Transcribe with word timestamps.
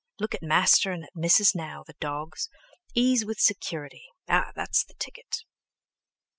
Look 0.19 0.33
At 0.33 0.41
Master 0.41 0.91
and 0.91 1.03
at 1.03 1.15
Missis 1.15 1.53
now, 1.53 1.83
the 1.85 1.93
dawgs! 1.99 2.49
Ease 2.95 3.23
with 3.23 3.39
security—ah! 3.39 4.51
that's 4.55 4.83
the 4.83 4.95
ticket!" 4.95 5.43